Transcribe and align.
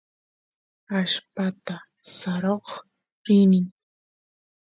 allpata 0.97 1.75
saroq 2.15 2.65
rini 3.25 3.61